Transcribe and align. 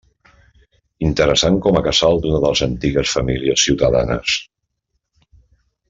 Interessant 1.07 1.59
com 1.65 1.77
a 1.79 1.83
casal 1.89 2.17
d'una 2.23 2.39
de 2.45 2.51
les 2.53 2.63
antigues 2.69 3.13
famílies 3.19 3.67
ciutadanes. 3.69 4.39